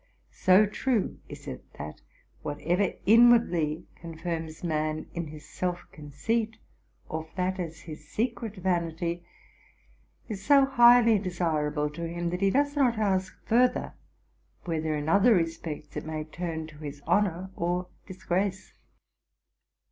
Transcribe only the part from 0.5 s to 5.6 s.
true is it that whatever inwardly confirms man in his